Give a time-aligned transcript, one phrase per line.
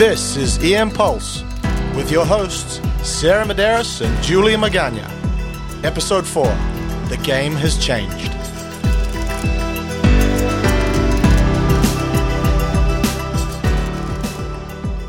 [0.00, 1.42] This is EM Pulse
[1.94, 5.04] with your hosts, Sarah Medeiros and Julia Magana.
[5.84, 6.46] Episode 4
[7.10, 8.32] The Game Has Changed.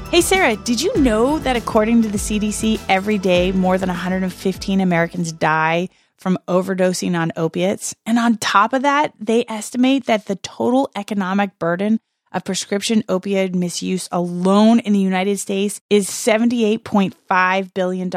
[0.09, 4.81] Hey, Sarah, did you know that according to the CDC, every day more than 115
[4.81, 5.87] Americans die
[6.17, 7.95] from overdosing on opiates?
[8.05, 13.55] And on top of that, they estimate that the total economic burden of prescription opioid
[13.55, 18.09] misuse alone in the United States is $78.5 billion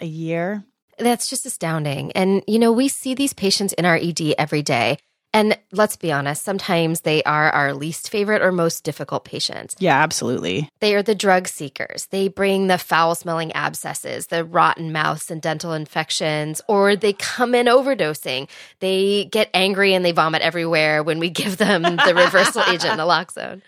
[0.00, 0.64] a year.
[0.98, 2.12] That's just astounding.
[2.12, 4.98] And, you know, we see these patients in our ED every day.
[5.34, 9.74] And let's be honest, sometimes they are our least favorite or most difficult patients.
[9.78, 10.68] Yeah, absolutely.
[10.80, 12.06] They are the drug seekers.
[12.06, 17.54] They bring the foul smelling abscesses, the rotten mouths and dental infections, or they come
[17.54, 18.48] in overdosing.
[18.80, 23.62] They get angry and they vomit everywhere when we give them the reversal agent, naloxone.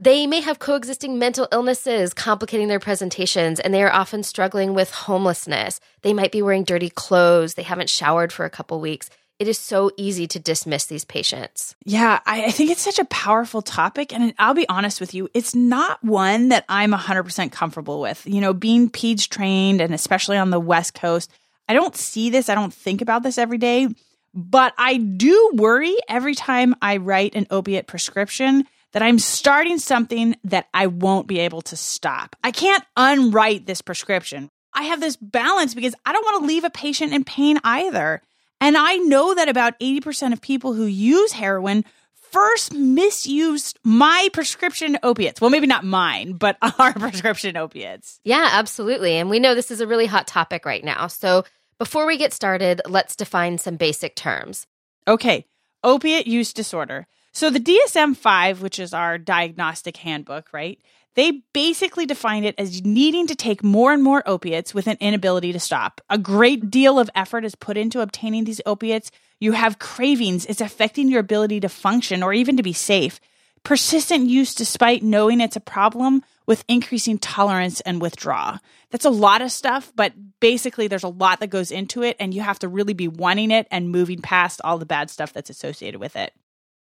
[0.00, 4.90] They may have coexisting mental illnesses complicating their presentations, and they are often struggling with
[4.90, 5.78] homelessness.
[6.00, 7.54] They might be wearing dirty clothes.
[7.54, 9.10] They haven't showered for a couple weeks
[9.42, 11.74] it is so easy to dismiss these patients.
[11.84, 14.12] Yeah, I, I, think it's such a powerful topic.
[14.12, 18.24] And I'll be honest with you, it's not one that I'm 100% comfortable with.
[18.24, 21.28] You know, being PEDS trained and especially on the West Coast,
[21.68, 23.88] I don't see this, I don't think about this every day,
[24.32, 30.36] but I do worry every time I write an opiate prescription that I'm starting something
[30.44, 32.36] that I won't be able to stop.
[32.44, 34.50] I can't unwrite this prescription.
[34.72, 38.22] I have this balance because I don't want to leave a patient in pain either.
[38.62, 45.00] And I know that about 80% of people who use heroin first misused my prescription
[45.02, 45.40] opiates.
[45.40, 48.20] Well, maybe not mine, but our prescription opiates.
[48.22, 49.16] Yeah, absolutely.
[49.16, 51.08] And we know this is a really hot topic right now.
[51.08, 51.44] So
[51.78, 54.68] before we get started, let's define some basic terms.
[55.08, 55.44] Okay,
[55.82, 57.08] opiate use disorder.
[57.32, 60.78] So the DSM 5, which is our diagnostic handbook, right?
[61.14, 65.52] They basically defined it as needing to take more and more opiates with an inability
[65.52, 66.00] to stop.
[66.08, 69.10] A great deal of effort is put into obtaining these opiates.
[69.38, 73.20] You have cravings, it's affecting your ability to function or even to be safe.
[73.64, 78.58] Persistent use despite knowing it's a problem with increasing tolerance and withdrawal.
[78.90, 82.34] That's a lot of stuff, but basically there's a lot that goes into it and
[82.34, 85.50] you have to really be wanting it and moving past all the bad stuff that's
[85.50, 86.32] associated with it.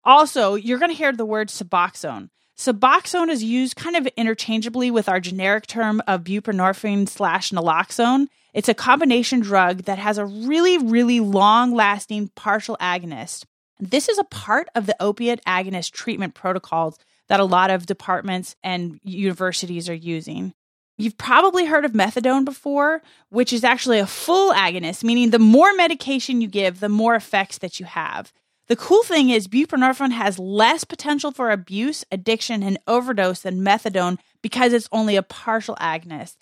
[0.04, 2.30] Also, you're going to hear the word Suboxone.
[2.58, 8.26] Suboxone is used kind of interchangeably with our generic term of buprenorphine slash naloxone.
[8.52, 13.44] It's a combination drug that has a really, really long lasting partial agonist.
[13.78, 16.98] This is a part of the opiate agonist treatment protocols
[17.28, 20.52] that a lot of departments and universities are using.
[20.96, 25.72] You've probably heard of methadone before, which is actually a full agonist, meaning the more
[25.74, 28.32] medication you give, the more effects that you have.
[28.68, 34.18] The cool thing is buprenorphine has less potential for abuse, addiction, and overdose than methadone
[34.42, 36.36] because it's only a partial agonist.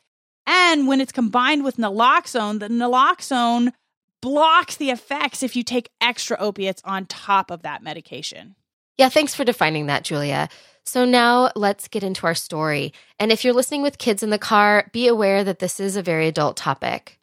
[0.45, 3.73] And when it's combined with naloxone, the naloxone
[4.21, 8.57] blocks the effects if you take extra opiates on top of that medication.
[8.99, 10.49] Yeah, thanks for defining that, Julia.
[10.85, 12.93] So now let's get into our story.
[13.21, 16.03] And if you're listening with kids in the car, be aware that this is a
[16.03, 17.21] very adult topic.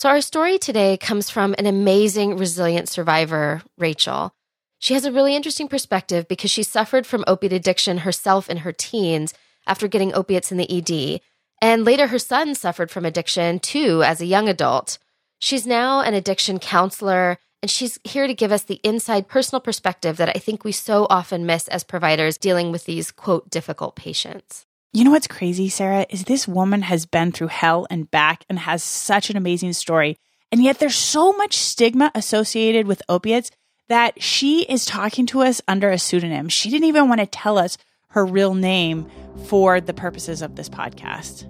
[0.00, 4.32] So, our story today comes from an amazing, resilient survivor, Rachel.
[4.78, 8.70] She has a really interesting perspective because she suffered from opiate addiction herself in her
[8.70, 9.34] teens
[9.66, 11.20] after getting opiates in the ED.
[11.60, 14.98] And later, her son suffered from addiction too as a young adult.
[15.40, 20.16] She's now an addiction counselor, and she's here to give us the inside personal perspective
[20.18, 24.64] that I think we so often miss as providers dealing with these, quote, difficult patients.
[24.90, 28.58] You know what's crazy, Sarah, is this woman has been through hell and back and
[28.60, 30.16] has such an amazing story.
[30.50, 33.50] And yet there's so much stigma associated with opiates
[33.88, 36.48] that she is talking to us under a pseudonym.
[36.48, 37.76] She didn't even want to tell us
[38.12, 39.10] her real name
[39.44, 41.44] for the purposes of this podcast.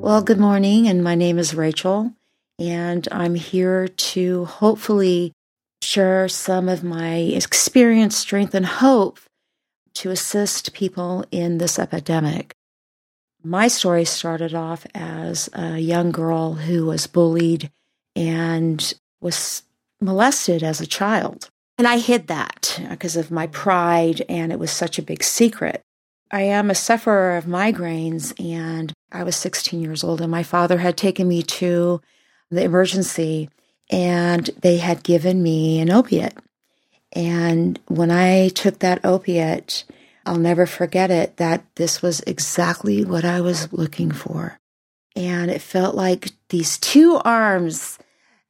[0.00, 2.14] Well, good morning, and my name is Rachel
[2.58, 5.32] and I'm here to hopefully
[5.84, 9.20] share some of my experience, strength, and hope
[9.94, 12.54] to assist people in this epidemic.
[13.42, 17.70] My story started off as a young girl who was bullied
[18.16, 19.62] and was
[20.00, 21.50] molested as a child.
[21.76, 25.82] And I hid that because of my pride, and it was such a big secret.
[26.30, 30.78] I am a sufferer of migraines, and I was 16 years old, and my father
[30.78, 32.00] had taken me to
[32.50, 33.50] the emergency
[33.94, 36.36] and they had given me an opiate.
[37.12, 39.84] And when I took that opiate,
[40.26, 44.58] I'll never forget it that this was exactly what I was looking for.
[45.14, 47.98] And it felt like these two arms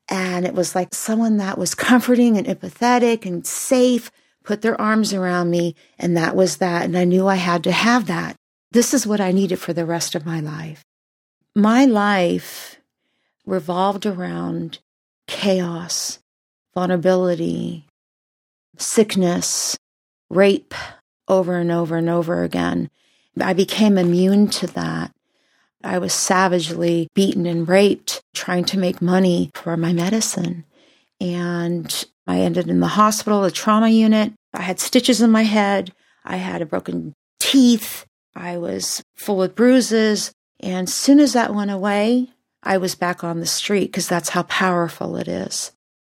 [0.08, 4.10] And it was like someone that was comforting and empathetic and safe
[4.44, 5.74] put their arms around me.
[5.98, 6.84] And that was that.
[6.84, 8.36] And I knew I had to have that.
[8.70, 10.84] This is what I needed for the rest of my life.
[11.54, 12.80] My life
[13.44, 14.78] revolved around
[15.26, 16.18] chaos,
[16.74, 17.86] vulnerability,
[18.78, 19.76] sickness,
[20.30, 20.74] rape
[21.28, 22.90] over and over and over again.
[23.40, 25.12] I became immune to that.
[25.82, 30.64] I was savagely beaten and raped trying to make money for my medicine.
[31.20, 34.32] And I ended in the hospital, a trauma unit.
[34.52, 35.92] I had stitches in my head.
[36.24, 38.06] I had a broken teeth.
[38.34, 40.32] I was full of bruises.
[40.60, 42.28] And as soon as that went away,
[42.64, 45.72] I was back on the street because that's how powerful it is.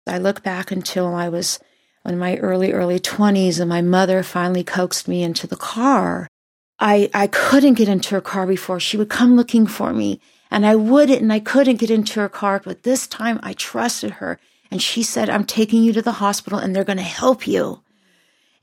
[0.07, 1.60] I look back until I was
[2.06, 6.28] in my early, early 20s and my mother finally coaxed me into the car.
[6.80, 8.80] I, I couldn't get into her car before.
[8.80, 10.19] She would come looking for me
[10.50, 12.62] and I wouldn't and I couldn't get into her car.
[12.63, 14.40] But this time I trusted her
[14.72, 17.84] and she said, I'm taking you to the hospital and they're going to help you.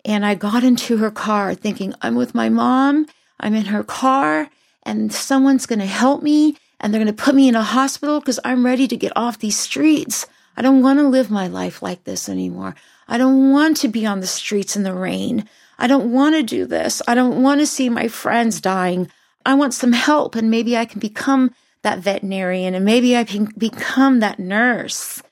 [0.05, 3.07] And I got into her car thinking, I'm with my mom.
[3.39, 4.49] I'm in her car
[4.83, 8.21] and someone's going to help me and they're going to put me in a hospital
[8.21, 10.27] because I'm ready to get off these streets.
[10.57, 12.75] I don't want to live my life like this anymore.
[13.09, 15.49] I don't want to be on the streets in the rain.
[15.79, 17.03] I don't want to do this.
[17.07, 19.11] I don't want to see my friends dying.
[19.45, 23.47] I want some help and maybe I can become that veterinarian and maybe I can
[23.57, 25.23] become that nurse.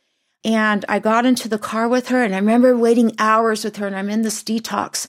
[0.44, 3.86] And I got into the car with her and I remember waiting hours with her
[3.86, 5.08] and I'm in this detox.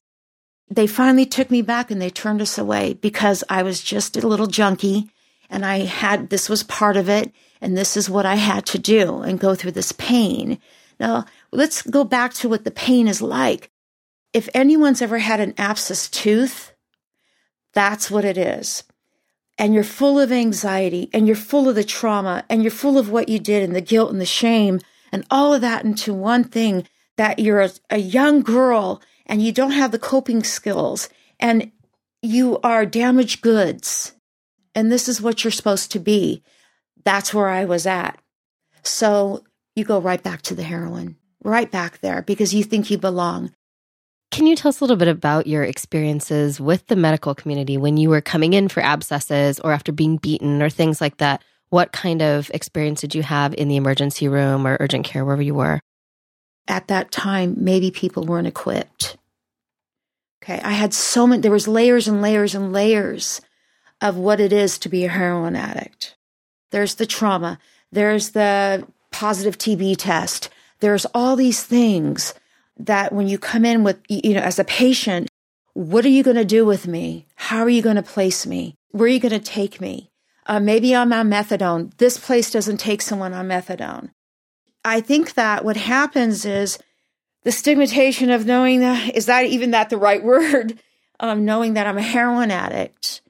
[0.69, 4.27] They finally took me back and they turned us away because I was just a
[4.27, 5.11] little junkie
[5.49, 7.31] and I had, this was part of it
[7.61, 10.59] and this is what I had to do and go through this pain.
[10.99, 13.71] Now, let's go back to what the pain is like.
[14.33, 16.73] If anyone's ever had an abscess tooth,
[17.73, 18.83] that's what it is.
[19.57, 23.09] And you're full of anxiety and you're full of the trauma and you're full of
[23.09, 24.79] what you did and the guilt and the shame
[25.11, 26.87] and all of that into one thing
[27.17, 31.09] that you're a, a young girl and you don't have the coping skills
[31.39, 31.71] and
[32.21, 34.13] you are damaged goods.
[34.75, 36.43] And this is what you're supposed to be.
[37.05, 38.19] That's where I was at.
[38.83, 39.43] So
[39.75, 43.53] you go right back to the heroin, right back there because you think you belong.
[44.31, 47.95] Can you tell us a little bit about your experiences with the medical community when
[47.95, 51.41] you were coming in for abscesses or after being beaten or things like that?
[51.69, 55.41] What kind of experience did you have in the emergency room or urgent care, wherever
[55.41, 55.79] you were?
[56.67, 59.17] At that time, maybe people weren't equipped.
[60.43, 63.41] Okay, I had so many, there was layers and layers and layers
[64.01, 66.15] of what it is to be a heroin addict.
[66.71, 67.59] There's the trauma,
[67.91, 70.49] there's the positive TB test.
[70.81, 72.33] There's all these things
[72.77, 75.29] that when you come in with, you know, as a patient,
[75.73, 77.25] what are you going to do with me?
[77.35, 78.75] How are you going to place me?
[78.91, 80.11] Where are you going to take me?
[80.45, 81.95] Uh, maybe I'm on methadone.
[81.97, 84.11] This place doesn't take someone on methadone.
[84.83, 86.77] I think that what happens is
[87.43, 90.79] the stigmatization of knowing that is that even that the right word?
[91.21, 93.21] Um, knowing that I'm a heroin addict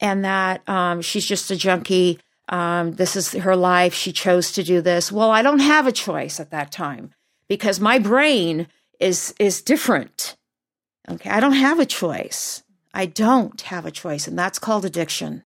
[0.00, 2.18] and that um, she's just a junkie
[2.50, 3.94] um, this is her life.
[3.94, 5.10] She chose to do this.
[5.10, 7.14] Well, I don't have a choice at that time
[7.48, 8.66] because my brain
[8.98, 10.36] is is different.
[11.08, 12.62] Okay, I don't have a choice.
[12.92, 15.44] I don't have a choice, and that's called addiction.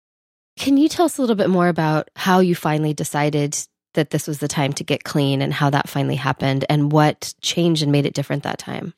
[0.58, 3.58] Can you tell us a little bit more about how you finally decided
[3.94, 7.34] that this was the time to get clean and how that finally happened and what
[7.42, 8.94] changed and made it different that time?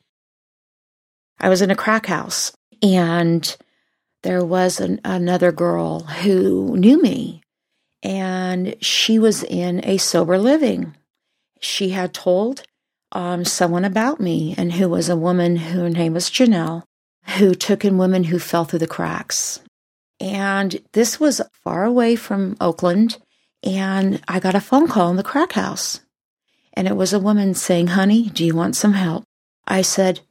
[1.39, 3.55] I was in a crack house and
[4.23, 7.43] there was an, another girl who knew me
[8.03, 10.95] and she was in a sober living.
[11.61, 12.63] She had told
[13.13, 16.83] um, someone about me, and who was a woman whose name was Janelle,
[17.37, 19.61] who took in women who fell through the cracks.
[20.19, 23.17] And this was far away from Oakland,
[23.63, 26.01] and I got a phone call in the crack house.
[26.73, 29.23] And it was a woman saying, Honey, do you want some help?
[29.67, 30.21] I said,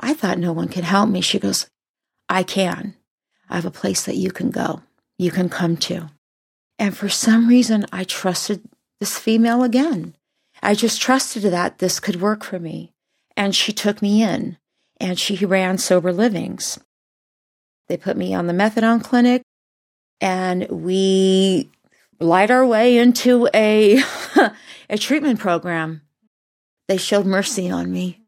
[0.00, 1.20] I thought no one could help me.
[1.20, 1.66] She goes,
[2.32, 2.94] I can.
[3.50, 4.80] I have a place that you can go,
[5.18, 6.08] you can come to.
[6.78, 8.62] And for some reason, I trusted
[9.00, 10.16] this female again.
[10.62, 12.94] I just trusted that this could work for me.
[13.36, 14.56] And she took me in
[14.98, 16.80] and she ran sober livings.
[17.88, 19.42] They put me on the methadone clinic
[20.22, 21.70] and we
[22.18, 24.02] light our way into a,
[24.88, 26.00] a treatment program.
[26.88, 28.22] They showed mercy on me.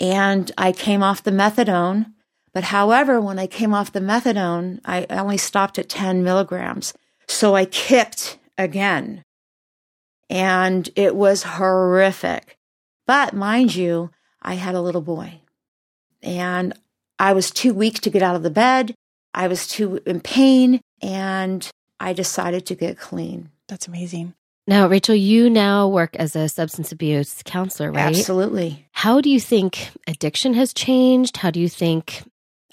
[0.00, 2.12] And I came off the methadone.
[2.52, 6.92] But however, when I came off the methadone, I only stopped at 10 milligrams.
[7.28, 9.22] So I kicked again.
[10.28, 12.56] And it was horrific.
[13.06, 14.10] But mind you,
[14.42, 15.40] I had a little boy.
[16.22, 16.74] And
[17.18, 18.94] I was too weak to get out of the bed.
[19.32, 20.80] I was too in pain.
[21.02, 23.50] And I decided to get clean.
[23.68, 24.34] That's amazing.
[24.66, 28.16] Now, Rachel, you now work as a substance abuse counselor, right?
[28.16, 28.86] Absolutely.
[28.92, 31.38] How do you think addiction has changed?
[31.38, 32.22] How do you think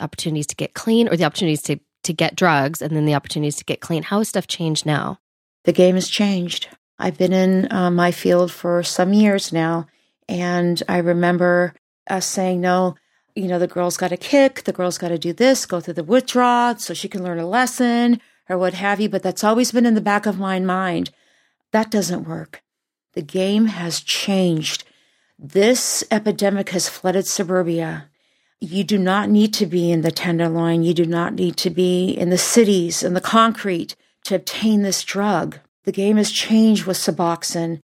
[0.02, 3.58] opportunities to get clean or the opportunities to, to get drugs and then the opportunities
[3.58, 4.04] to get clean?
[4.04, 5.20] How has stuff changed now?
[5.66, 6.70] The game has changed.
[7.00, 9.88] I've been in uh, my field for some years now,
[10.28, 11.74] and I remember
[12.10, 12.96] us saying, no,
[13.36, 15.94] you know, the girl's got to kick, the girl's got to do this, go through
[15.94, 19.10] the withdrawal so she can learn a lesson or what have you.
[19.10, 21.12] But that's always been in the back of my mind.
[21.72, 22.64] That doesn't work.
[23.14, 24.86] The game has changed.
[25.38, 28.10] This epidemic has flooded suburbia.
[28.60, 30.84] You do not need to be in the Tenderloin.
[30.84, 35.04] You do not need to be in the cities and the concrete to obtain this
[35.04, 35.60] drug.
[35.84, 37.80] The game has changed with Suboxone.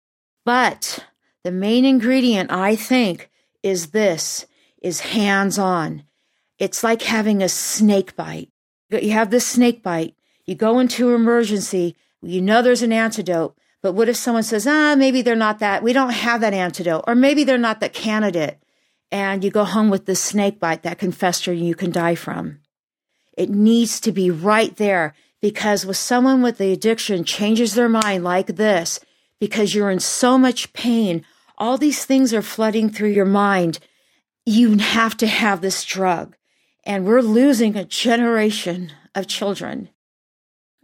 [0.45, 1.05] But
[1.43, 3.31] the main ingredient, I think,
[3.63, 4.47] is this
[4.81, 6.05] is hands on.
[6.59, 8.51] It's like having a snake bite.
[8.91, 10.15] You have this snake bite.
[10.47, 11.97] You go into emergency.
[12.23, 13.57] You know there's an antidote.
[13.83, 17.05] But what if someone says, ah, maybe they're not that, we don't have that antidote,
[17.07, 18.59] or maybe they're not that candidate.
[19.13, 22.15] And you go home with this snake bite that can fester and you can die
[22.15, 22.61] from.
[23.37, 28.23] It needs to be right there because with someone with the addiction changes their mind
[28.23, 29.01] like this,
[29.41, 31.25] because you're in so much pain,
[31.57, 33.79] all these things are flooding through your mind.
[34.45, 36.37] You have to have this drug.
[36.85, 39.91] And we're losing a generation of children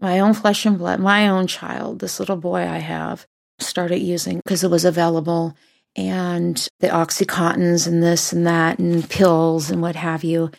[0.01, 3.27] my own flesh and blood, my own child, this little boy I have,
[3.59, 5.57] started using because it was available
[5.97, 10.51] and the Oxycontins and this and that and pills and what have you.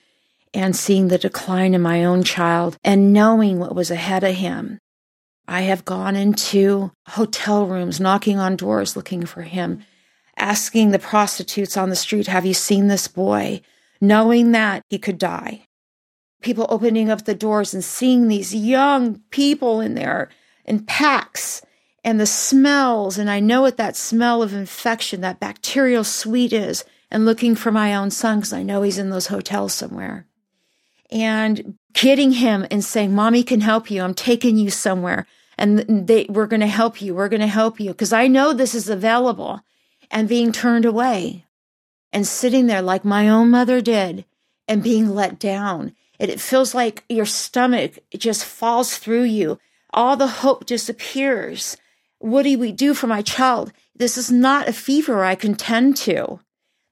[0.53, 4.79] And seeing the decline in my own child and knowing what was ahead of him.
[5.47, 9.83] I have gone into hotel rooms, knocking on doors looking for him,
[10.35, 13.61] asking the prostitutes on the street, Have you seen this boy?
[14.01, 15.67] Knowing that he could die
[16.41, 20.29] people opening up the doors and seeing these young people in there
[20.65, 21.61] in packs
[22.07, 23.17] and the smells.
[23.17, 27.69] And I know what that smell of infection, that bacterial sweet is, and looking for
[27.69, 30.25] my own son because I know he's in those hotels somewhere.
[31.11, 34.01] And kidding him and saying, Mommy can help you.
[34.01, 35.27] I'm taking you somewhere.
[35.57, 37.13] And they, we're going to help you.
[37.13, 39.59] We're going to help you because I know this is available
[40.09, 41.45] and being turned away
[42.13, 44.23] and sitting there like my own mother did
[44.65, 49.59] and being let down And it feels like your stomach just falls through you.
[49.93, 51.75] All the hope disappears.
[52.19, 53.71] What do we do for my child?
[53.95, 56.39] This is not a fever I can tend to.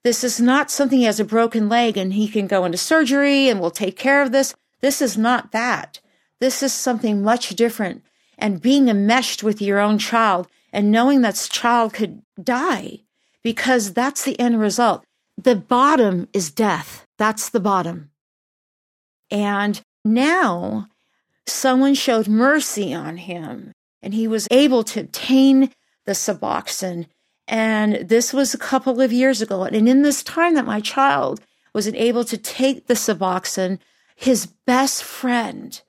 [0.04, 3.50] This is not something he has a broken leg and he can go into surgery
[3.50, 4.54] and we'll take care of this.
[4.82, 6.00] This is not that.
[6.40, 8.04] This is something much different.
[8.38, 13.00] And being enmeshed with your own child and knowing that child could die
[13.42, 15.04] because that's the end result.
[15.38, 17.06] The bottom is death.
[17.18, 18.12] That's the bottom.
[19.32, 20.88] And now
[21.48, 23.74] someone showed mercy on him
[24.06, 25.72] and he was able to obtain
[26.06, 27.08] the Suboxone.
[27.48, 29.64] And this was a couple of years ago.
[29.64, 31.42] And in this time that my child
[31.74, 33.80] was able to take the Suboxone,
[34.16, 35.82] his best friend,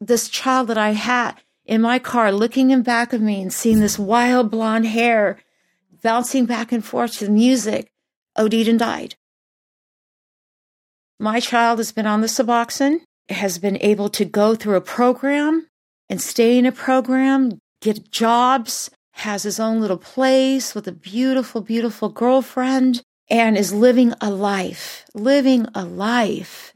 [0.00, 1.34] this child that I had
[1.66, 5.38] in my car, looking in back of me and seeing this wild blonde hair
[6.02, 7.92] bouncing back and forth to the music,
[8.34, 9.14] OD'd and died.
[11.20, 15.68] My child has been on the Suboxone, has been able to go through a program
[16.12, 21.62] and stay in a program, get jobs, has his own little place with a beautiful,
[21.62, 23.00] beautiful girlfriend,
[23.30, 26.74] and is living a life, living a life,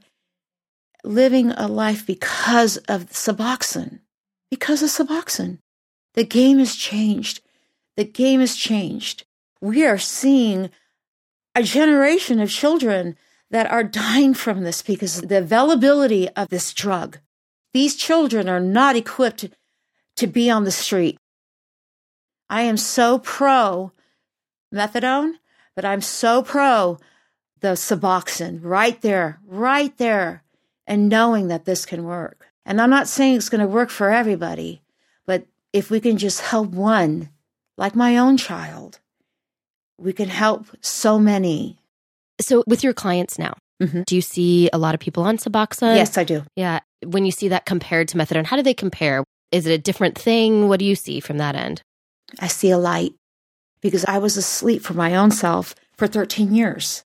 [1.04, 4.00] living a life because of Suboxone,
[4.50, 5.58] because of Suboxone.
[6.14, 7.42] The game has changed.
[7.98, 9.24] The game has changed.
[9.60, 10.70] We are seeing
[11.54, 13.18] a generation of children
[13.50, 17.18] that are dying from this because of the availability of this drug.
[17.76, 19.50] These children are not equipped
[20.16, 21.18] to be on the street.
[22.48, 23.92] I am so pro
[24.74, 25.34] methadone,
[25.74, 26.98] but I'm so pro
[27.60, 30.42] the Suboxone right there, right there,
[30.86, 32.46] and knowing that this can work.
[32.64, 34.80] And I'm not saying it's going to work for everybody,
[35.26, 37.28] but if we can just help one,
[37.76, 39.00] like my own child,
[39.98, 41.76] we can help so many.
[42.40, 43.52] So, with your clients now,
[43.82, 44.02] mm-hmm.
[44.02, 45.96] do you see a lot of people on Suboxone?
[45.96, 46.44] Yes, I do.
[46.56, 46.80] Yeah.
[47.04, 49.24] When you see that compared to methadone, how do they compare?
[49.52, 50.68] Is it a different thing?
[50.68, 51.82] What do you see from that end?
[52.40, 53.12] I see a light
[53.80, 57.04] because I was asleep for my own self for 13 years.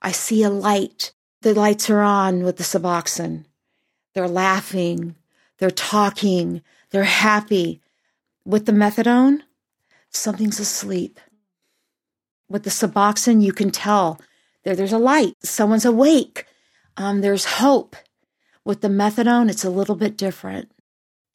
[0.00, 1.12] I see a light.
[1.42, 3.44] The lights are on with the Suboxone.
[4.14, 5.16] They're laughing.
[5.58, 6.62] They're talking.
[6.90, 7.80] They're happy.
[8.44, 9.40] With the methadone,
[10.10, 11.18] something's asleep.
[12.48, 14.20] With the Suboxone, you can tell
[14.64, 15.34] there, there's a light.
[15.42, 16.46] Someone's awake.
[16.96, 17.96] Um, there's hope.
[18.64, 20.70] With the methadone, it's a little bit different.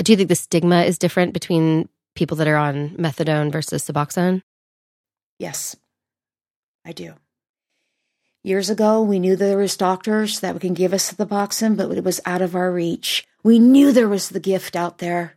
[0.03, 4.41] Do you think the stigma is different between people that are on methadone versus Suboxone?
[5.37, 5.75] Yes,
[6.85, 7.13] I do.
[8.43, 12.03] Years ago, we knew there was doctors that can give us the Suboxone, but it
[12.03, 13.27] was out of our reach.
[13.43, 15.35] We knew there was the gift out there.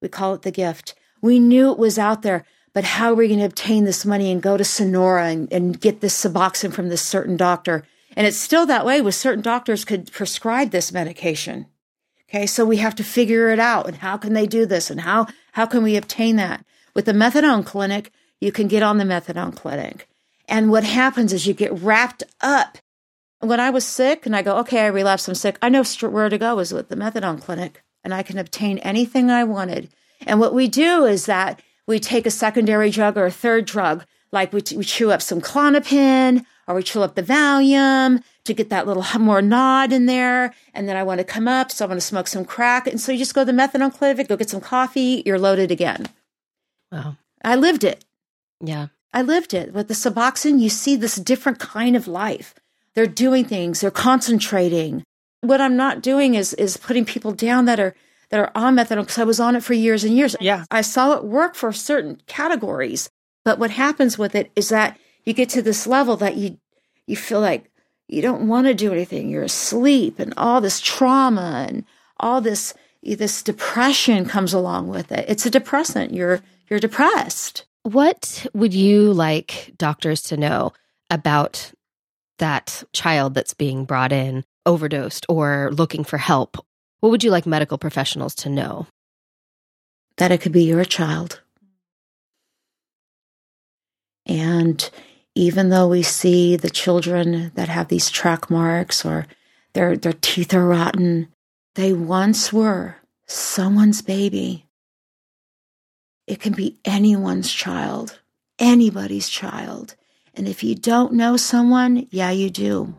[0.00, 0.94] We call it the gift.
[1.22, 4.30] We knew it was out there, but how are we going to obtain this money
[4.30, 7.84] and go to Sonora and, and get this Suboxone from this certain doctor?
[8.16, 11.66] And it's still that way with certain doctors could prescribe this medication.
[12.28, 12.46] Okay.
[12.46, 13.86] So we have to figure it out.
[13.86, 14.90] And how can they do this?
[14.90, 16.64] And how, how can we obtain that?
[16.94, 20.08] With the methadone clinic, you can get on the methadone clinic.
[20.48, 22.78] And what happens is you get wrapped up.
[23.38, 25.58] When I was sick and I go, okay, I relapsed, I'm sick.
[25.62, 29.30] I know where to go is with the methadone clinic and I can obtain anything
[29.30, 29.90] I wanted.
[30.26, 34.04] And what we do is that we take a secondary drug or a third drug,
[34.32, 38.70] like we, we chew up some Klonopin or we chew up the Valium to get
[38.70, 40.54] that little more nod in there.
[40.72, 42.86] And then I want to come up, so I want to smoke some crack.
[42.86, 45.70] And so you just go to the methadone clinic, go get some coffee, you're loaded
[45.70, 46.06] again.
[46.90, 47.16] Wow.
[47.44, 48.04] I lived it.
[48.60, 48.88] Yeah.
[49.12, 49.72] I lived it.
[49.72, 52.54] With the Suboxone, you see this different kind of life.
[52.94, 55.04] They're doing things, they're concentrating.
[55.40, 57.94] What I'm not doing is is putting people down that are
[58.30, 60.36] that are on methadone because I was on it for years and years.
[60.40, 60.64] Yeah.
[60.70, 63.10] I saw it work for certain categories.
[63.44, 66.58] But what happens with it is that you get to this level that you
[67.06, 67.70] you feel like
[68.08, 69.28] you don't want to do anything.
[69.28, 71.84] You're asleep and all this trauma and
[72.18, 75.26] all this this depression comes along with it.
[75.28, 76.14] It's a depressant.
[76.14, 77.66] You're you're depressed.
[77.82, 80.72] What would you like doctors to know
[81.10, 81.72] about
[82.38, 86.64] that child that's being brought in overdosed or looking for help?
[87.04, 88.86] What would you like medical professionals to know?
[90.16, 91.42] That it could be your child.
[94.24, 94.90] And
[95.34, 99.26] even though we see the children that have these track marks or
[99.74, 101.28] their, their teeth are rotten,
[101.74, 104.64] they once were someone's baby.
[106.26, 108.18] It can be anyone's child,
[108.58, 109.94] anybody's child.
[110.32, 112.96] And if you don't know someone, yeah, you do.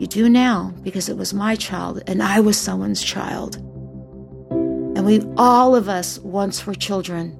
[0.00, 3.56] You do now because it was my child and I was someone's child.
[3.56, 7.36] And we, all of us, once were children.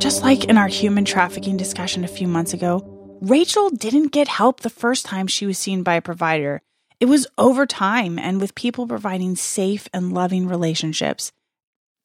[0.00, 4.60] Just like in our human trafficking discussion a few months ago, Rachel didn't get help
[4.60, 6.62] the first time she was seen by a provider.
[6.98, 11.30] It was over time and with people providing safe and loving relationships.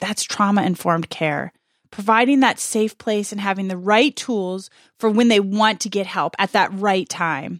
[0.01, 1.53] That's trauma informed care.
[1.97, 6.05] Providing that safe place and having the right tools for when they want to get
[6.05, 7.59] help at that right time.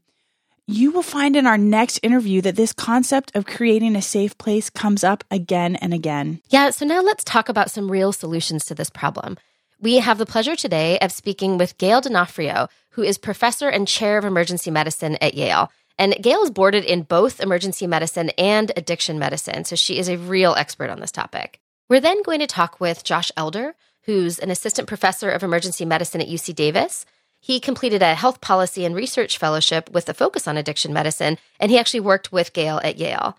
[0.68, 4.70] You will find in our next interview that this concept of creating a safe place
[4.70, 6.40] comes up again and again.
[6.50, 9.40] Yeah, so now let's talk about some real solutions to this problem.
[9.82, 14.20] We have the pleasure today of speaking with Gail D'Onofrio, who is professor and chair
[14.20, 15.72] of emergency medicine at Yale.
[15.98, 20.20] And Gail is boarded in both emergency medicine and addiction medicine, so she is a
[20.20, 21.60] real expert on this topic.
[21.90, 23.74] We're then going to talk with Josh Elder,
[24.08, 27.06] who's an assistant professor of emergency medicine at UC Davis.
[27.40, 31.70] He completed a health policy and research fellowship with a focus on addiction medicine, and
[31.70, 33.38] he actually worked with Gail at Yale.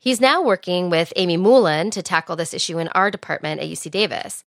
[0.00, 3.90] He's now working with Aimee Moulin to tackle this issue in our department at UC
[3.90, 4.44] Davis.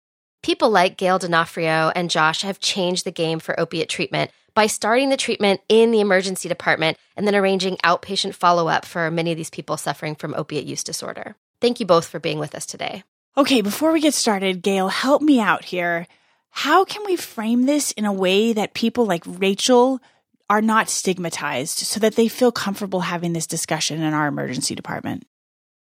[0.43, 5.09] People like Gail D'Onofrio and Josh have changed the game for opiate treatment by starting
[5.09, 9.39] the treatment in the emergency department and then arranging outpatient follow up for many of
[9.39, 11.35] these people suffering from opiate use disorder.
[11.61, 13.03] Thank you both for being with us today.
[13.37, 16.07] Okay, before we get started, Gail, help me out here.
[16.51, 20.01] How can we frame this in a way that people like Rachel
[20.49, 25.27] are not stigmatized so that they feel comfortable having this discussion in our emergency department?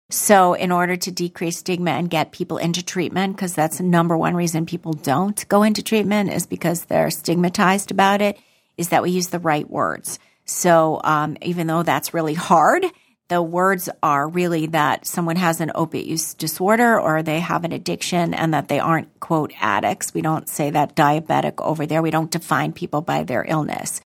[0.08, 4.16] So, in order to decrease stigma and get people into treatment, because that's the number
[4.16, 8.38] one reason people don't go into treatment is because they're stigmatized about it,
[8.78, 10.18] is that we use the right words.
[10.46, 12.86] So, um, even though that's really hard,
[13.32, 17.72] the words are really that someone has an opiate use disorder or they have an
[17.72, 20.12] addiction and that they aren't, quote, addicts.
[20.12, 22.02] We don't say that diabetic over there.
[22.02, 24.02] We don't define people by their illness.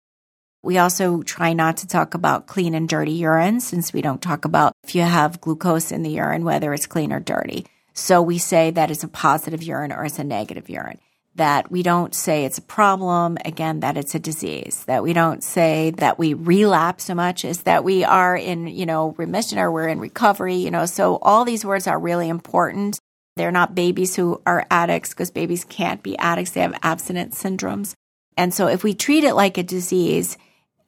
[0.63, 4.45] We also try not to talk about clean and dirty urine since we don't talk
[4.45, 7.67] about if you have glucose in the urine, whether it's clean or dirty.
[7.95, 11.01] So we say that it's a positive urine or it's a negative urine.
[11.37, 14.85] That we don't say it's a problem, again, that it's a disease.
[14.87, 18.87] That we don't say that we relapse so much as that we are in, you
[18.87, 20.87] know, remission or we're in recovery, you know.
[20.87, 22.99] So all these words are really important.
[23.37, 26.53] They're not babies who are addicts because babies can't be addicts.
[26.53, 27.93] They have abstinence syndromes.
[28.39, 30.39] And so if we treat it like a disease,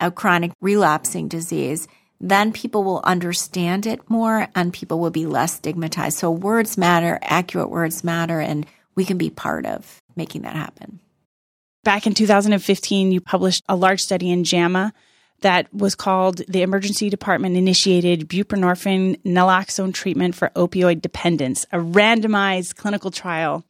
[0.01, 1.89] a chronic relapsing disease,
[2.21, 6.19] then people will understand it more and people will be less stigmatized.
[6.19, 11.01] So words matter, accurate words matter, and we can be part of making that happen.
[11.85, 14.93] Back in 2015, you published a large study in JAMA
[15.41, 22.75] that was called the emergency department initiated buprenorphine naloxone treatment for opioid dependence, a randomized
[22.75, 23.65] clinical trial.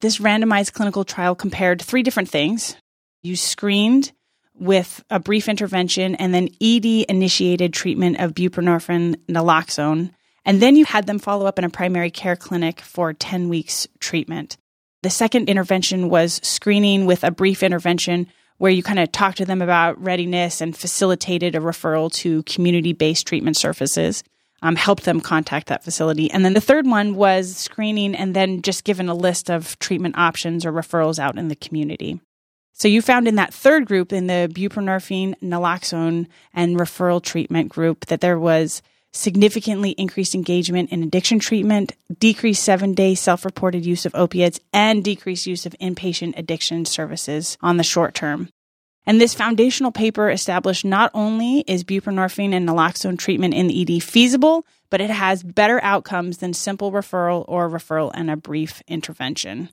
[0.00, 2.76] This randomized clinical trial compared three different things.
[3.22, 4.12] You screened
[4.58, 10.10] with a brief intervention and then ED initiated treatment of buprenorphine naloxone.
[10.44, 13.86] And then you had them follow up in a primary care clinic for 10 weeks
[13.98, 14.56] treatment.
[15.02, 18.26] The second intervention was screening with a brief intervention
[18.58, 22.92] where you kind of talked to them about readiness and facilitated a referral to community
[22.92, 24.22] based treatment services,
[24.60, 26.30] um, helped them contact that facility.
[26.30, 30.18] And then the third one was screening and then just given a list of treatment
[30.18, 32.20] options or referrals out in the community.
[32.74, 38.06] So you found in that third group, in the buprenorphine, naloxone, and referral treatment group,
[38.06, 38.82] that there was
[39.12, 45.04] significantly increased engagement in addiction treatment, decreased seven day self reported use of opiates, and
[45.04, 48.48] decreased use of inpatient addiction services on the short term.
[49.06, 54.02] And this foundational paper established not only is buprenorphine and naloxone treatment in the ED
[54.02, 59.70] feasible, but it has better outcomes than simple referral or referral and a brief intervention.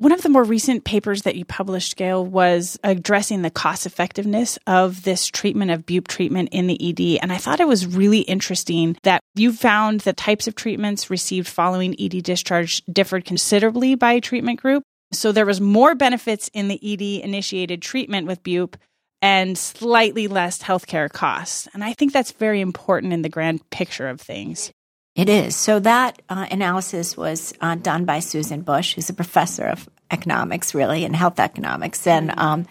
[0.00, 4.56] One of the more recent papers that you published, Gail, was addressing the cost effectiveness
[4.64, 7.20] of this treatment of bup treatment in the ED.
[7.20, 11.48] And I thought it was really interesting that you found the types of treatments received
[11.48, 14.84] following ED discharge differed considerably by treatment group.
[15.10, 18.76] So there was more benefits in the ED initiated treatment with bup
[19.20, 21.66] and slightly less healthcare costs.
[21.74, 24.70] And I think that's very important in the grand picture of things.
[25.18, 25.56] It is.
[25.56, 30.76] So that uh, analysis was uh, done by Susan Busch, who's a professor of economics,
[30.76, 32.06] really, and health economics.
[32.06, 32.38] And mm-hmm.
[32.38, 32.66] um,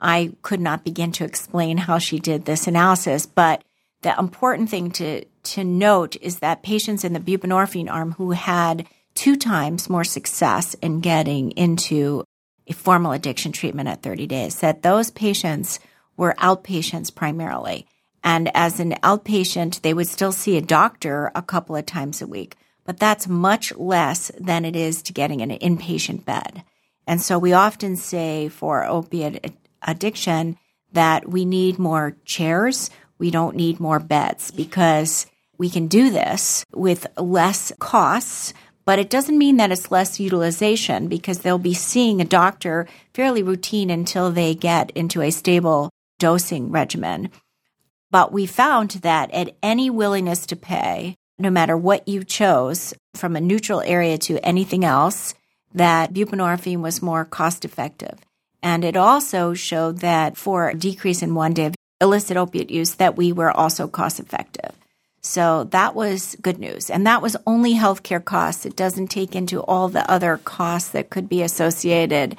[0.00, 3.26] I could not begin to explain how she did this analysis.
[3.26, 3.64] But
[4.02, 8.86] the important thing to, to note is that patients in the buprenorphine arm who had
[9.14, 12.22] two times more success in getting into
[12.68, 15.80] a formal addiction treatment at 30 days, that those patients
[16.16, 17.88] were outpatients primarily.
[18.22, 22.26] And as an outpatient, they would still see a doctor a couple of times a
[22.26, 26.64] week, but that's much less than it is to getting an inpatient bed.
[27.06, 30.58] And so we often say for opiate addiction
[30.92, 32.90] that we need more chairs.
[33.18, 35.26] We don't need more beds because
[35.58, 38.54] we can do this with less costs,
[38.84, 43.42] but it doesn't mean that it's less utilization because they'll be seeing a doctor fairly
[43.42, 47.30] routine until they get into a stable dosing regimen.
[48.10, 53.36] But we found that at any willingness to pay, no matter what you chose from
[53.36, 55.34] a neutral area to anything else,
[55.74, 58.18] that buprenorphine was more cost effective.
[58.62, 62.94] And it also showed that for a decrease in one day of illicit opiate use,
[62.94, 64.72] that we were also cost effective.
[65.22, 66.88] So that was good news.
[66.90, 68.64] And that was only healthcare costs.
[68.64, 72.36] It doesn't take into all the other costs that could be associated,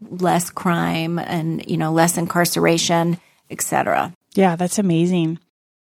[0.00, 3.18] less crime and, you know, less incarceration,
[3.50, 4.12] etc.
[4.34, 5.38] Yeah, that's amazing.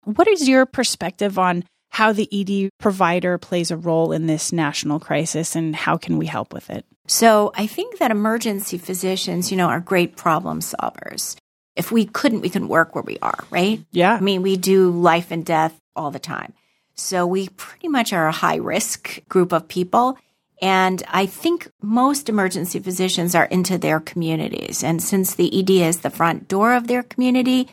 [0.05, 5.01] What is your perspective on how the ED provider plays a role in this national
[5.01, 6.85] crisis and how can we help with it?
[7.09, 11.37] So, I think that emergency physicians, you know, are great problem solvers.
[11.77, 13.85] If we couldn't, we couldn't work where we are, right?
[13.93, 14.15] Yeah.
[14.15, 16.53] I mean, we do life and death all the time.
[16.95, 20.19] So, we pretty much are a high risk group of people.
[20.61, 24.83] And I think most emergency physicians are into their communities.
[24.83, 27.69] And since the ED is the front door of their community,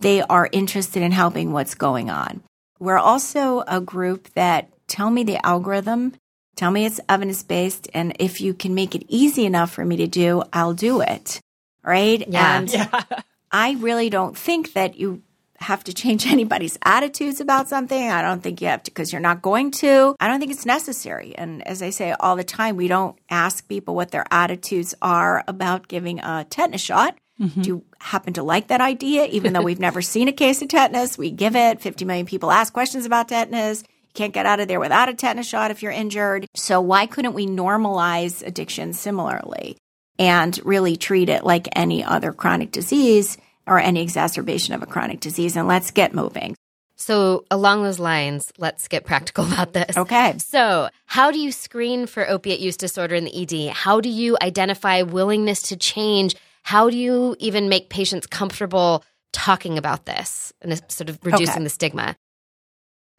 [0.00, 2.42] they are interested in helping what's going on.
[2.78, 6.14] We're also a group that tell me the algorithm,
[6.56, 9.96] tell me it's evidence based, and if you can make it easy enough for me
[9.96, 11.40] to do, I'll do it.
[11.82, 12.26] Right?
[12.28, 12.58] Yeah.
[12.58, 13.02] And Yeah.
[13.50, 15.22] I really don't think that you
[15.60, 18.10] have to change anybody's attitudes about something.
[18.10, 20.14] I don't think you have to because you're not going to.
[20.20, 21.34] I don't think it's necessary.
[21.36, 25.44] And as I say all the time, we don't ask people what their attitudes are
[25.48, 27.16] about giving a tetanus shot.
[27.40, 27.62] Mm-hmm.
[27.62, 29.26] Do you happen to like that idea?
[29.26, 31.80] Even though we've never seen a case of tetanus, we give it.
[31.80, 33.82] 50 million people ask questions about tetanus.
[33.82, 36.46] You can't get out of there without a tetanus shot if you're injured.
[36.54, 39.76] So why couldn't we normalize addiction similarly
[40.18, 45.20] and really treat it like any other chronic disease or any exacerbation of a chronic
[45.20, 45.56] disease?
[45.56, 46.56] And let's get moving.
[47.00, 49.96] So, along those lines, let's get practical about this.
[49.96, 50.36] Okay.
[50.38, 53.72] So, how do you screen for opiate use disorder in the ED?
[53.72, 56.34] How do you identify willingness to change
[56.68, 59.02] how do you even make patients comfortable
[59.32, 61.64] talking about this and sort of reducing okay.
[61.64, 62.14] the stigma?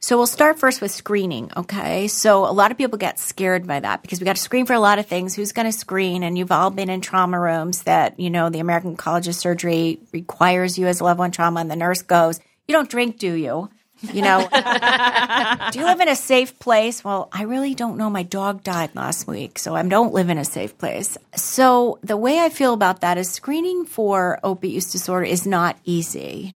[0.01, 2.09] So we'll start first with screening, okay?
[2.09, 4.73] So a lot of people get scared by that because we got to screen for
[4.73, 5.33] a lot of things.
[5.33, 6.21] Who's going to screen?
[6.21, 9.99] And you've all been in trauma rooms that, you know, the American College of Surgery
[10.13, 13.33] requires you as a level one trauma and the nurse goes, "You don't drink, do
[13.33, 14.47] you?" You know,
[15.71, 17.03] do you live in a safe place?
[17.03, 18.09] Well, I really don't know.
[18.09, 21.17] My dog died last week, so I don't live in a safe place.
[21.35, 25.77] So the way I feel about that is screening for opiate use disorder is not
[25.83, 26.53] easy.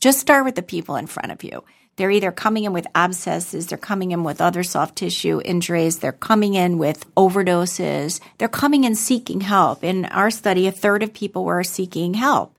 [0.00, 1.64] Just start with the people in front of you.
[1.96, 6.12] They're either coming in with abscesses, they're coming in with other soft tissue injuries, they're
[6.12, 9.82] coming in with overdoses, they're coming in seeking help.
[9.82, 12.55] In our study, a third of people were seeking help.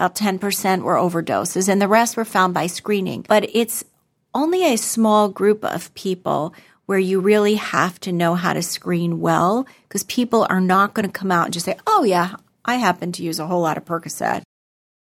[0.00, 3.26] About 10% were overdoses, and the rest were found by screening.
[3.28, 3.84] But it's
[4.32, 6.54] only a small group of people
[6.86, 11.06] where you really have to know how to screen well because people are not going
[11.06, 13.76] to come out and just say, oh, yeah, I happen to use a whole lot
[13.76, 14.40] of Percocet.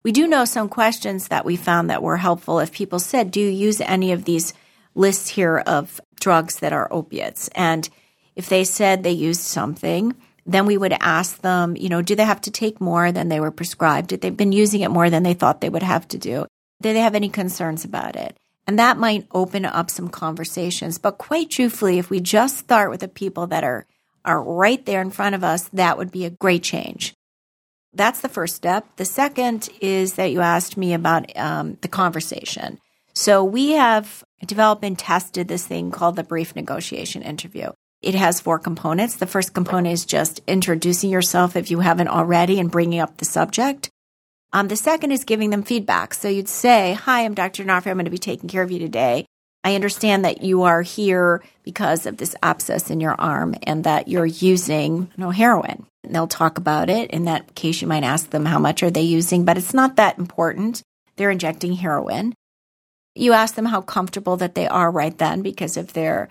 [0.01, 3.41] We do know some questions that we found that were helpful if people said, Do
[3.41, 4.55] you use any of these
[4.95, 7.47] lists here of drugs that are opiates?
[7.49, 7.87] And
[8.35, 10.15] if they said they used something,
[10.53, 13.39] then we would ask them, you know, do they have to take more than they
[13.39, 14.09] were prescribed?
[14.09, 16.45] Did they've been using it more than they thought they would have to do?
[16.81, 18.37] Did they have any concerns about it?
[18.65, 20.97] And that might open up some conversations.
[20.97, 23.85] But quite truthfully, if we just start with the people that are,
[24.23, 27.13] are right there in front of us, that would be a great change.
[27.93, 28.85] That's the first step.
[28.97, 32.79] The second is that you asked me about um, the conversation.
[33.13, 37.71] So we have developed and tested this thing called the brief negotiation interview.
[38.01, 39.17] It has four components.
[39.17, 43.25] The first component is just introducing yourself if you haven't already and bringing up the
[43.25, 43.89] subject.
[44.53, 46.13] Um, the second is giving them feedback.
[46.13, 47.63] So you'd say, Hi, I'm Dr.
[47.63, 47.91] D'Onofrio.
[47.91, 49.25] I'm going to be taking care of you today.
[49.63, 54.07] I understand that you are here because of this abscess in your arm and that
[54.07, 55.85] you're using you know, heroin.
[56.03, 57.11] And they'll talk about it.
[57.11, 59.97] In that case, you might ask them how much are they using, but it's not
[59.97, 60.81] that important.
[61.17, 62.33] They're injecting heroin.
[63.15, 66.29] You ask them how comfortable that they are right then, because if they're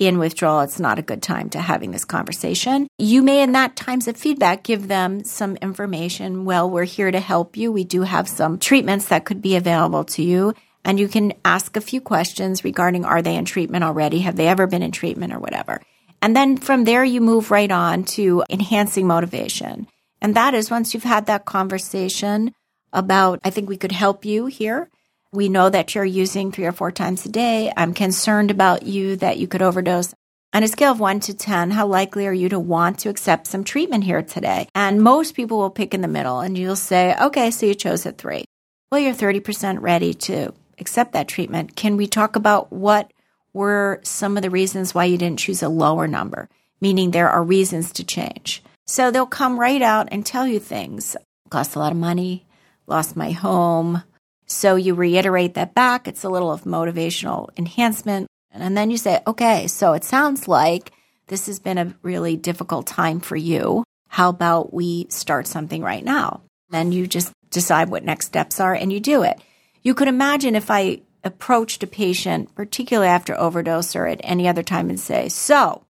[0.00, 2.88] in withdrawal, it's not a good time to having this conversation.
[2.98, 6.46] You may, in that times of feedback, give them some information.
[6.46, 7.70] Well, we're here to help you.
[7.70, 10.54] We do have some treatments that could be available to you.
[10.86, 14.20] And you can ask a few questions regarding are they in treatment already?
[14.20, 15.82] Have they ever been in treatment or whatever?
[16.22, 19.86] And then from there, you move right on to enhancing motivation.
[20.22, 22.54] And that is once you've had that conversation
[22.90, 24.88] about, I think we could help you here.
[25.32, 27.72] We know that you're using three or four times a day.
[27.76, 30.12] I'm concerned about you that you could overdose.
[30.52, 33.46] On a scale of one to 10, how likely are you to want to accept
[33.46, 34.66] some treatment here today?
[34.74, 38.04] And most people will pick in the middle and you'll say, okay, so you chose
[38.06, 38.44] a three.
[38.90, 41.76] Well, you're 30% ready to accept that treatment.
[41.76, 43.12] Can we talk about what
[43.52, 46.48] were some of the reasons why you didn't choose a lower number?
[46.80, 48.64] Meaning there are reasons to change.
[48.88, 51.16] So they'll come right out and tell you things.
[51.50, 52.48] Cost a lot of money,
[52.88, 54.02] lost my home.
[54.50, 56.08] So you reiterate that back.
[56.08, 58.26] It's a little of motivational enhancement.
[58.50, 60.90] And then you say, okay, so it sounds like
[61.28, 63.84] this has been a really difficult time for you.
[64.08, 66.42] How about we start something right now?
[66.68, 69.40] Then you just decide what next steps are and you do it.
[69.82, 74.64] You could imagine if I approached a patient, particularly after overdose or at any other
[74.64, 75.84] time, and say, So,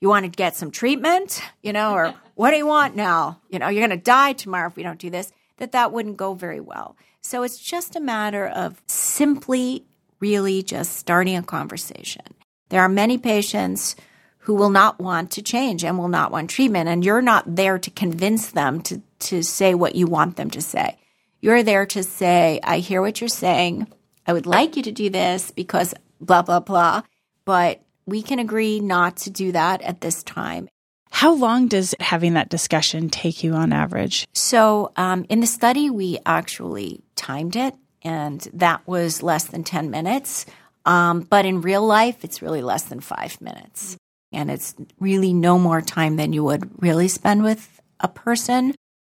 [0.00, 1.42] you want to get some treatment?
[1.62, 3.40] You know, or what do you want now?
[3.50, 6.16] You know, you're going to die tomorrow if we don't do this, that that wouldn't
[6.16, 6.96] go very well.
[7.22, 9.84] So it's just a matter of simply,
[10.20, 12.24] really just starting a conversation.
[12.70, 13.96] There are many patients
[14.38, 17.78] who will not want to change and will not want treatment, and you're not there
[17.78, 20.98] to convince them to, to say what you want them to say.
[21.40, 23.86] You're there to say, I hear what you're saying.
[24.26, 27.02] I would like you to do this because blah, blah, blah.
[27.44, 30.68] But we can agree not to do that at this time.
[31.10, 34.26] How long does having that discussion take you on average?
[34.32, 39.90] So, um, in the study, we actually timed it, and that was less than 10
[39.90, 40.46] minutes.
[40.86, 43.96] Um, but in real life, it's really less than five minutes.
[44.32, 48.74] And it's really no more time than you would really spend with a person.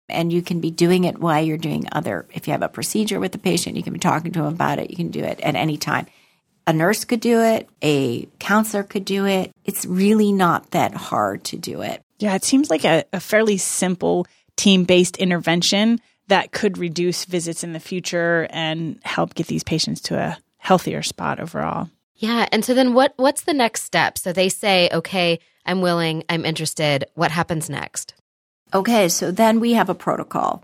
[0.10, 3.20] And you can be doing it while you're doing other if you have a procedure
[3.20, 4.90] with the patient you can be talking to them about it.
[4.90, 6.08] You can do it at any time.
[6.68, 7.70] A nurse could do it.
[7.82, 9.52] A counselor could do it.
[9.64, 12.02] It's really not that hard to do it.
[12.20, 16.02] Yeah it seems like a, a fairly simple team-based intervention
[16.34, 21.02] that could reduce visits in the future and help get these patients to a healthier
[21.02, 25.40] spot overall yeah and so then what what's the next step so they say okay
[25.66, 28.14] i'm willing i'm interested what happens next
[28.74, 30.64] Okay, so then we have a protocol.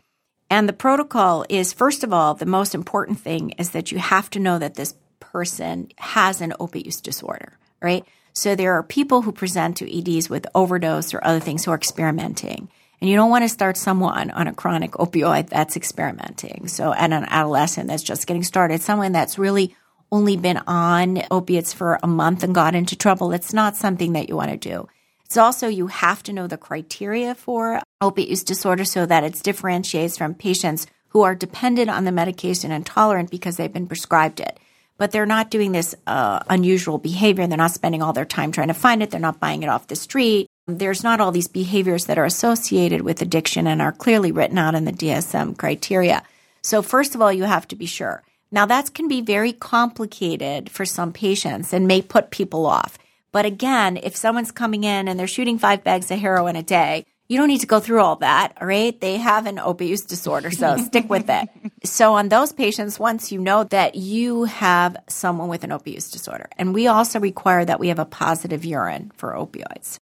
[0.50, 4.32] And the protocol is, first of all, the most important thing is that you have
[4.32, 8.04] to know that this person has an opiate use disorder, right?
[8.34, 11.76] So there are people who present to EDs with overdose or other things who are
[11.76, 12.70] experimenting.
[13.02, 16.68] And you don't want to start someone on a chronic opioid that's experimenting.
[16.68, 19.76] So at an adolescent that's just getting started, someone that's really
[20.12, 24.28] only been on opiates for a month and got into trouble, it's not something that
[24.28, 24.88] you want to do.
[25.26, 29.42] It's also you have to know the criteria for opiate use disorder so that it
[29.44, 34.40] differentiates from patients who are dependent on the medication and tolerant because they've been prescribed
[34.40, 34.60] it.
[34.98, 37.48] But they're not doing this uh, unusual behavior.
[37.48, 39.12] They're not spending all their time trying to find it.
[39.12, 40.48] They're not buying it off the street.
[40.78, 44.76] There's not all these behaviors that are associated with addiction and are clearly written out
[44.76, 46.24] in the DSM criteria.
[46.62, 48.24] So, first of all, you have to be sure.
[48.52, 52.98] Now, that can be very complicated for some patients and may put people off.
[53.32, 57.06] But again, if someone's coming in and they're shooting five bags of heroin a day,
[57.28, 59.00] you don't need to go through all that, all right?
[59.00, 61.48] They have an opiate use disorder, so stick with it.
[61.84, 66.10] So on those patients, once you know that you have someone with an opiate use
[66.10, 70.00] disorder, and we also require that we have a positive urine for opioids.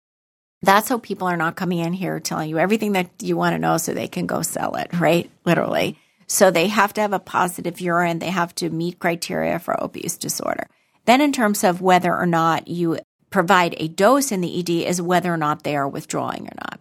[0.64, 3.58] That's how people are not coming in here telling you everything that you want to
[3.58, 5.30] know so they can go sell it, right?
[5.44, 5.98] Literally.
[6.26, 8.18] So they have to have a positive urine.
[8.18, 10.68] They have to meet criteria for opiate disorder.
[11.04, 12.98] Then in terms of whether or not you
[13.30, 16.80] provide a dose in the ED is whether or not they are withdrawing or not.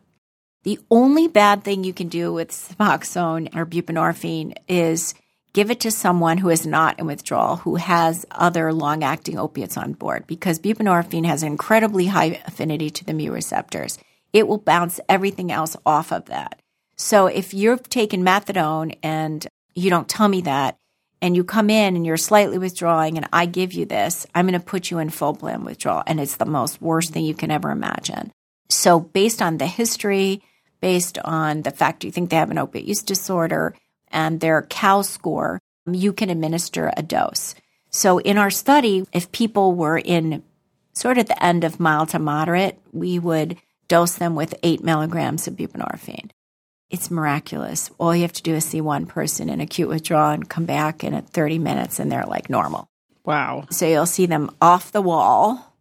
[0.64, 5.14] The only bad thing you can do with Suboxone or buprenorphine is
[5.54, 9.78] give it to someone who is not in withdrawal, who has other long acting opiates
[9.78, 13.98] on board, because buprenorphine has an incredibly high affinity to the mu receptors.
[14.34, 16.60] It will bounce everything else off of that.
[16.96, 20.78] So if you've taken methadone and you don't tell me that,
[21.22, 24.60] and you come in and you're slightly withdrawing and I give you this, I'm going
[24.60, 26.04] to put you in full blown withdrawal.
[26.06, 28.34] And it's the most worst thing you can ever imagine.
[28.68, 30.44] So based on the history,
[30.82, 33.74] based on the fact you think they have an opiate use disorder
[34.14, 37.56] and their COWS score, you can administer a dose.
[37.90, 40.44] So in our study, if people were in
[40.94, 45.48] sort of the end of mild to moderate, we would dose them with eight milligrams
[45.48, 46.30] of buprenorphine
[46.94, 47.90] it's miraculous.
[47.98, 51.04] All you have to do is see one person in acute withdrawal and come back
[51.04, 52.88] in at 30 minutes and they're like normal.
[53.26, 53.66] Wow.
[53.72, 55.74] So you'll see them off the wall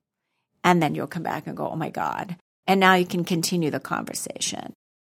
[0.65, 2.37] and then you'll come back and go, oh my God.
[2.67, 4.73] And now you can continue the conversation.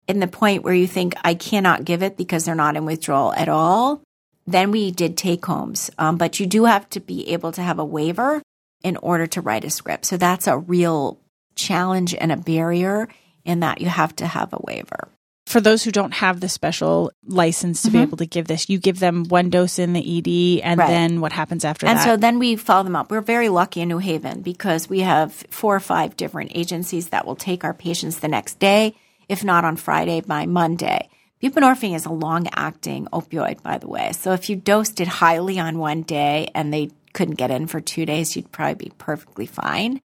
[0.08, 3.34] In the point where you think, I cannot give it because they're not in withdrawal
[3.34, 4.02] at all,
[4.46, 5.90] then we did take homes.
[5.98, 8.42] Um, but you do have to be able to have a waiver
[8.84, 10.06] in order to write a script.
[10.06, 11.20] So that's a real
[11.56, 13.08] challenge and a barrier
[13.46, 15.08] in that you have to have a waiver
[15.46, 17.98] for those who don't have the special license to mm-hmm.
[17.98, 20.88] be able to give this, you give them one dose in the ED, and right.
[20.88, 22.08] then what happens after and that?
[22.08, 23.12] And so then we follow them up.
[23.12, 27.26] We're very lucky in New Haven because we have four or five different agencies that
[27.26, 28.96] will take our patients the next day,
[29.30, 31.10] if not on Friday, by Monday.
[31.42, 34.12] Buprenorphine is a long acting opioid, by the way.
[34.14, 37.82] So if you dosed it highly on one day and they couldn't get in for
[37.82, 40.02] two days, you'd probably be perfectly fine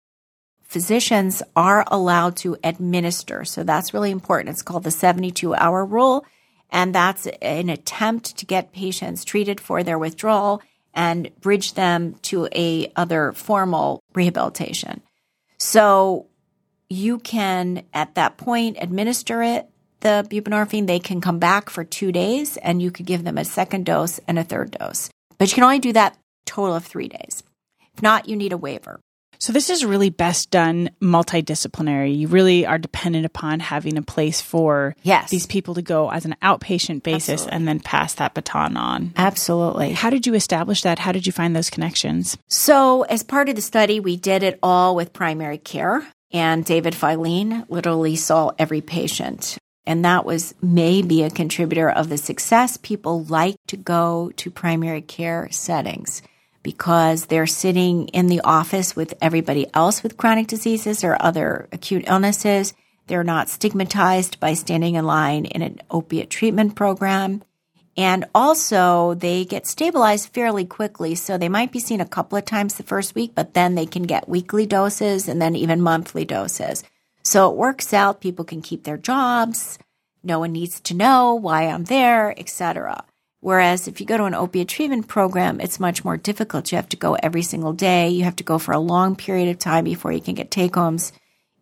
[0.66, 3.44] physicians are allowed to administer.
[3.44, 4.50] So that's really important.
[4.50, 6.24] It's called the 72 hour rule.
[6.70, 10.61] And that's an attempt to get patients treated for their withdrawal
[10.92, 15.02] and bridge them to a other formal rehabilitation.
[15.59, 16.26] So
[16.88, 19.68] you can at that point administer it
[20.01, 23.44] the buprenorphine they can come back for 2 days and you could give them a
[23.44, 25.11] second dose and a third dose.
[25.38, 27.42] But you can only do that total of 3 days.
[27.94, 29.01] If not you need a waiver.
[29.38, 32.16] So this is really best done multidisciplinary.
[32.16, 35.31] You really are dependent upon having a place for yes.
[35.31, 37.57] these people to go as an outpatient basis Absolutely.
[37.57, 39.12] and then pass that baton on.
[39.16, 39.92] Absolutely.
[39.92, 40.99] How did you establish that?
[40.99, 42.38] How did you find those connections?
[42.49, 46.94] So as part of the study, we did it all with primary care and David
[46.94, 49.58] Fiellin literally saw every patient.
[49.86, 52.76] And that was maybe a contributor of the success.
[52.76, 56.22] People like to go to primary care settings
[56.64, 62.04] because they're sitting in the office with everybody else with chronic diseases or other acute
[62.08, 62.74] illnesses.
[63.06, 67.44] They're not stigmatized by standing in line in an opiate treatment program.
[67.96, 71.14] And also, they get stabilized fairly quickly.
[71.14, 73.87] So they might be seen a couple of times the first week, but then they
[73.87, 76.85] can get weekly doses and then even monthly doses.
[77.22, 78.20] So it works out.
[78.20, 79.78] People can keep their jobs.
[80.22, 83.04] No one needs to know why I'm there, etc.
[83.40, 86.72] Whereas if you go to an opiate treatment program, it's much more difficult.
[86.72, 88.09] You have to go every single day.
[88.09, 90.74] You have to go for a long period of time before you can get take
[90.74, 91.12] homes.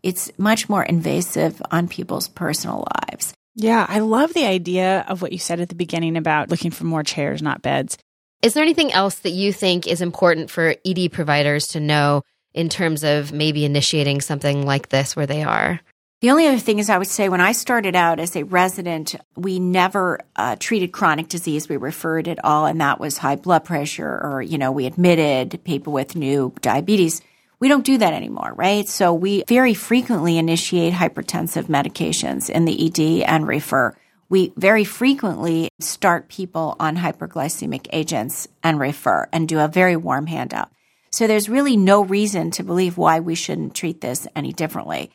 [0.03, 3.35] It's much more invasive on people's personal lives.
[3.55, 6.85] Yeah, I love the idea of what you said at the beginning about looking for
[6.85, 7.97] more chairs, not beds.
[8.43, 12.23] Is there anything else that you think is important for ED providers to know
[12.53, 15.81] in terms of maybe initiating something like this where they are?
[16.21, 19.15] The only other thing is, I would say when I started out as a resident,
[19.37, 21.69] we never uh, treated chronic disease.
[21.69, 25.63] We referred it all, and that was high blood pressure, or, you know, we admitted
[25.65, 27.21] people with new diabetes.
[27.65, 28.87] We don't do that anymore, right?
[28.87, 33.97] So we very frequently initiate hypertensive medications in the ED and refer.
[34.29, 40.27] We very frequently start people on hyperglycemic agents and refer and do a very warm
[40.27, 40.73] handout.
[41.11, 45.11] So there's really no reason to believe why we shouldn't treat this any differently.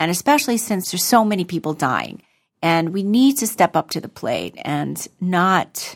[0.00, 2.20] And especially since there's so many people dying.
[2.60, 5.94] And we need to step up to the plate and not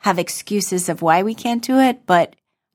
[0.00, 2.34] have excuses of why we can't do it, but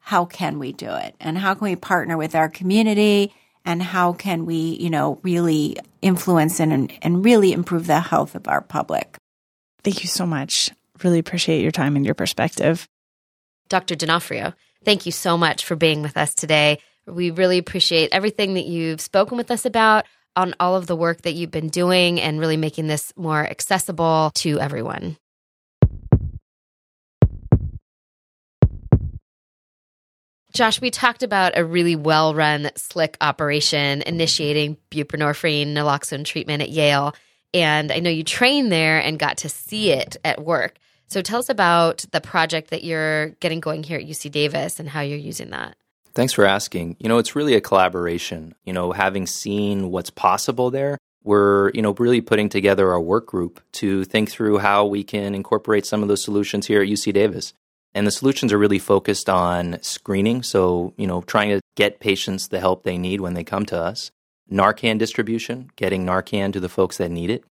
[0.09, 1.13] how can we do it?
[1.19, 3.31] And how can we partner with our community?
[3.63, 8.47] And how can we, you know, really influence and, and really improve the health of
[8.47, 9.17] our public?
[9.83, 10.71] Thank you so much.
[11.03, 12.87] Really appreciate your time and your perspective.
[13.67, 13.93] Dr.
[13.93, 16.79] D'Onofrio, thank you so much for being with us today.
[17.05, 20.05] We really appreciate everything that you've spoken with us about
[20.35, 24.31] on all of the work that you've been doing and really making this more accessible
[24.37, 25.17] to everyone.
[30.59, 36.69] Josh, we talked about a really well run, slick operation initiating buprenorphine naloxone treatment at
[36.69, 37.15] Yale.
[37.53, 40.77] And I know you trained there and got to see it at work.
[41.07, 44.89] So tell us about the project that you're getting going here at UC Davis and
[44.89, 45.77] how you're using that.
[46.13, 46.97] Thanks for asking.
[46.99, 48.53] You know, it's really a collaboration.
[48.65, 53.27] You know, having seen what's possible there, we're, you know, really putting together our work
[53.27, 57.13] group to think through how we can incorporate some of those solutions here at UC
[57.13, 57.53] Davis.
[57.93, 60.43] And the solutions are really focused on screening.
[60.43, 63.79] So, you know, trying to get patients the help they need when they come to
[63.79, 64.11] us,
[64.51, 67.43] Narcan distribution, getting Narcan to the folks that need it,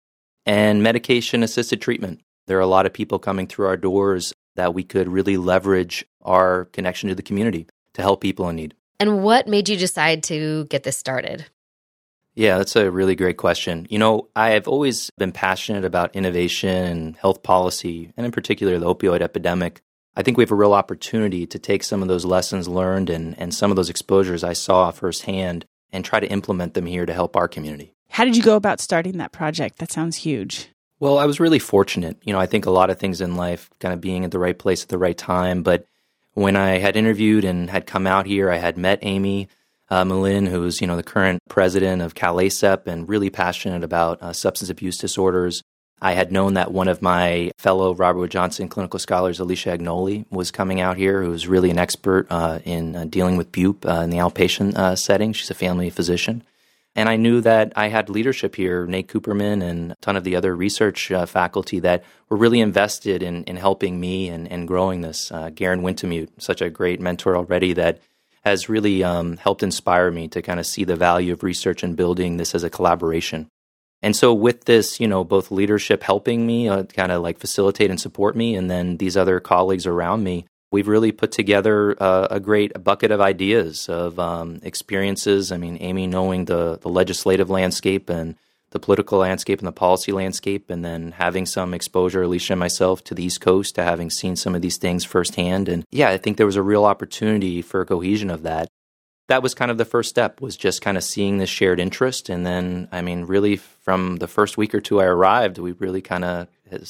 [0.45, 2.21] and medication assisted treatment.
[2.45, 6.05] There are a lot of people coming through our doors that we could really leverage
[6.21, 8.73] our connection to the community to help people in need.
[8.99, 11.45] And what made you decide to get this started?
[12.35, 13.87] Yeah, that's a really great question.
[13.89, 18.77] You know, I have always been passionate about innovation and health policy, and in particular,
[18.77, 19.81] the opioid epidemic.
[20.17, 23.37] I think we have a real opportunity to take some of those lessons learned and,
[23.37, 27.13] and some of those exposures I saw firsthand and try to implement them here to
[27.13, 27.93] help our community.
[28.09, 29.77] How did you go about starting that project?
[29.77, 30.69] That sounds huge.
[30.99, 32.17] Well, I was really fortunate.
[32.23, 34.39] You know, I think a lot of things in life kind of being at the
[34.39, 35.85] right place at the right time, but
[36.33, 39.49] when I had interviewed and had come out here, I had met Aimee
[39.91, 44.33] uh, Moulin, who's you know the current president of CalACEP and really passionate about uh,
[44.33, 45.61] substance abuse disorders.
[46.01, 50.25] I had known that one of my fellow Robert Wood Johnson clinical scholars, Alicia Agnoli,
[50.29, 54.01] was coming out here, who's really an expert uh, in uh, dealing with BUP uh,
[54.01, 55.33] in the outpatient uh, setting.
[55.33, 56.43] She's a family physician.
[56.95, 60.35] And I knew that I had leadership here, Nate Kuppermann and a ton of the
[60.35, 65.01] other research uh, faculty that were really invested in, in helping me and, and growing
[65.01, 65.31] this.
[65.31, 67.99] Uh, Garen Wintemute, such a great mentor already that
[68.43, 71.95] has really um, helped inspire me to kind of see the value of research and
[71.95, 73.47] building this as a collaboration.
[74.01, 77.89] And so, with this, you know, both leadership helping me uh, kind of like facilitate
[77.89, 82.27] and support me, and then these other colleagues around me, we've really put together uh,
[82.29, 85.51] a great bucket of ideas of um, experiences.
[85.51, 88.35] I mean, Aimee knowing the the legislative landscape and
[88.71, 93.03] the political landscape and the policy landscape, and then having some exposure, Alicia and myself,
[93.05, 95.69] to the East Coast, to having seen some of these things firsthand.
[95.69, 98.67] And yeah, I think there was a real opportunity for cohesion of that.
[99.27, 102.29] That was kind of the first step, was just kind of seeing this shared interest.
[102.29, 106.01] And then, I mean, really from the first week or two I arrived, we really
[106.01, 106.47] kind of,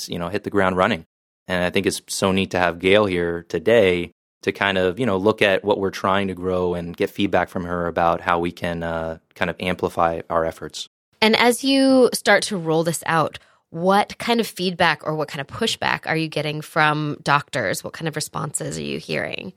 [0.08, 1.06] you know, hit the ground running.
[1.48, 4.12] And I think it's so neat to have Gail here today
[4.44, 7.50] to kind of, you know, look at what we're trying to grow and get feedback
[7.50, 10.88] from her about how we can uh, kind of amplify our efforts.
[11.22, 15.42] And as you start to roll this out, what kind of feedback or what kind
[15.42, 17.84] of pushback are you getting from doctors?
[17.84, 19.54] What kind of responses are you hearing?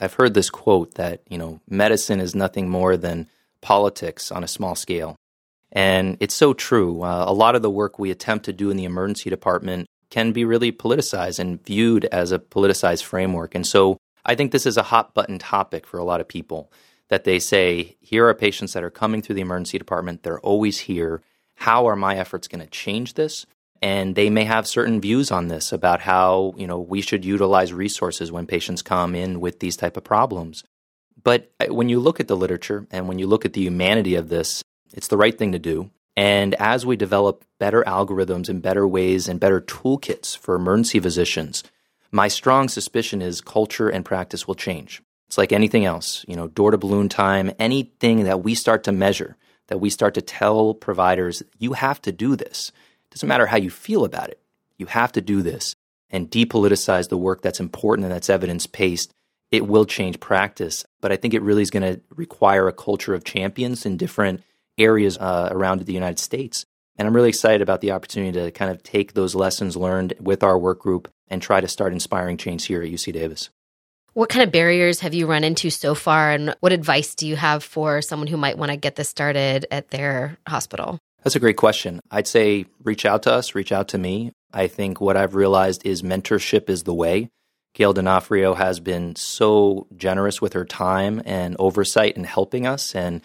[0.00, 3.28] I've heard this quote that, you know, medicine is nothing more than
[3.60, 5.16] politics on a small scale.
[5.70, 7.02] And it's so true.
[7.02, 10.32] Uh, a lot of the work we attempt to do in the emergency department can
[10.32, 13.54] be really politicized and viewed as a politicized framework.
[13.54, 16.72] And so I think this is a hot button topic for a lot of people
[17.08, 20.80] that they say, here are patients that are coming through the emergency department, they're always
[20.80, 21.22] here.
[21.56, 23.46] How are my efforts going to change this?
[23.82, 27.72] And they may have certain views on this about how, you know, we should utilize
[27.72, 30.64] resources when patients come in with these type of problems.
[31.22, 34.14] But uh, when you look at the literature and when you look at the humanity
[34.14, 34.62] of this,
[34.92, 35.90] it's the right thing to do.
[36.16, 41.62] And as we develop better algorithms and better ways and better toolkits for emergency physicians,
[42.10, 45.00] my strong suspicion is culture and practice will change.
[45.28, 48.92] It's like anything else, you know, door to balloon time, anything that we start to
[48.92, 49.36] measure,
[49.68, 52.72] that we start to tell providers, you have to do this.
[53.10, 54.40] Doesn't matter how you feel about it.
[54.78, 55.74] You have to do this
[56.10, 59.12] and depoliticize the work that's important and that's evidence based.
[59.50, 63.14] It will change practice, but I think it really is going to require a culture
[63.14, 64.42] of champions in different
[64.78, 66.64] areas uh, around the United States.
[66.96, 70.42] And I'm really excited about the opportunity to kind of take those lessons learned with
[70.42, 73.50] our work group and try to start inspiring change here at UC Davis.
[74.12, 77.36] What kind of barriers have you run into so far, and what advice do you
[77.36, 80.98] have for someone who might want to get this started at their hospital?
[81.22, 82.00] That's a great question.
[82.10, 84.32] I'd say reach out to us, reach out to me.
[84.52, 87.30] I think what I've realized is mentorship is the way.
[87.74, 92.94] Gail D'Onofrio has been so generous with her time and oversight in helping us.
[92.94, 93.20] And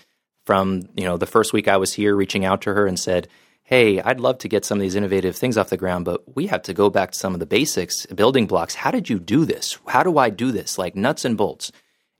[0.45, 3.27] from you know the first week I was here, reaching out to her and said,
[3.63, 6.47] "Hey, I'd love to get some of these innovative things off the ground, but we
[6.47, 8.75] have to go back to some of the basics, building blocks.
[8.75, 9.79] How did you do this?
[9.87, 10.77] How do I do this?
[10.77, 11.71] Like nuts and bolts."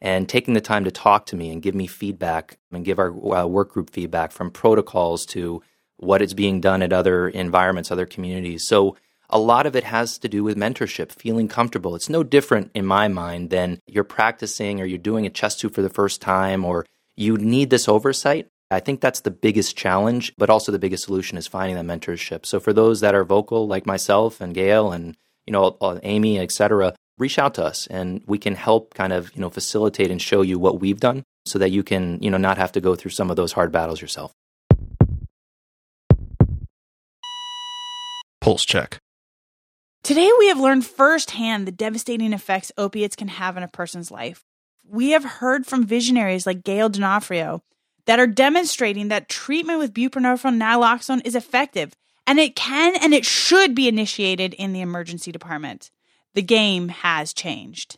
[0.06, 3.10] And taking the time to talk to me and give me feedback and give our
[3.36, 5.64] uh, work group feedback from protocols to
[5.98, 8.68] what is being done at other environments, other communities.
[8.68, 8.98] So
[9.32, 11.96] a lot of it has to do with mentorship, feeling comfortable.
[11.96, 15.74] It's no different in my mind than you're practicing or you're doing a chest tube
[15.74, 16.86] for the first time or
[17.16, 18.48] you need this oversight.
[18.70, 22.46] I think that's the biggest challenge, but also the biggest solution is finding that mentorship.
[22.46, 26.94] So for those that are vocal, like myself and Gail and you know Aimee, etc.,
[27.18, 30.42] reach out to us and we can help kind of you know facilitate and show
[30.42, 33.12] you what we've done so that you can you know not have to go through
[33.12, 34.32] some of those hard battles yourself.
[38.42, 39.00] Pulse check.
[40.04, 44.44] Today, we have learned firsthand the devastating effects opiates can have in a person's life.
[44.88, 47.64] We have heard from visionaries like Gail D'Onofrio
[48.06, 51.94] that are demonstrating that treatment with buprenorphine naloxone is effective
[52.28, 55.90] and it can and it should be initiated in the emergency department.
[56.36, 57.98] The game has changed.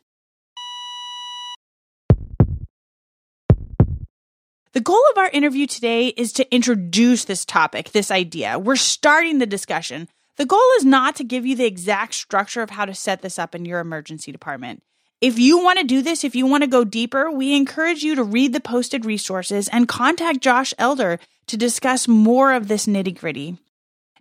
[4.74, 8.60] The goal of our interview today is to introduce this topic, this idea.
[8.60, 10.08] We're starting the discussion
[10.38, 13.40] the goal is not to give you the exact structure of how to set this
[13.40, 14.84] up in your emergency department.
[15.20, 18.14] If you want to do this, if you want to go deeper, we encourage you
[18.14, 23.20] to read the posted resources and contact Josh Elder to discuss more of this nitty
[23.20, 23.58] gritty.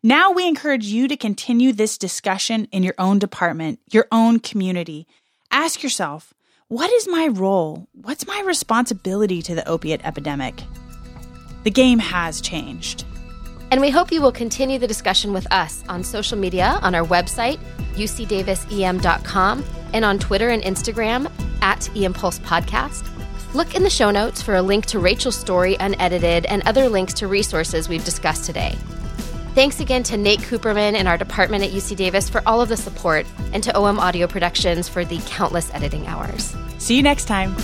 [0.06, 5.08] Now we encourage you to continue this discussion in your own department, your own community.
[5.50, 6.32] Ask yourself,
[6.68, 7.88] what is my role?
[7.90, 10.62] What's my responsibility to the opiate epidemic?
[11.64, 13.04] The game has changed.
[13.72, 17.04] And we hope you will continue the discussion with us on social media, on our
[17.04, 17.58] website,
[17.94, 21.28] ucdavisem.com, and on Twitter and Instagram
[21.62, 23.12] at EMPulse Podcast.
[23.54, 27.12] Look in the show notes for a link to Rachel's story unedited and other links
[27.14, 28.78] to resources we've discussed today.
[29.56, 32.76] Thanks again to Nate Kuppermann and our department at UC Davis for all of the
[32.76, 36.54] support, and to OM Audio Productions for the countless editing hours.
[36.76, 37.56] See you next time.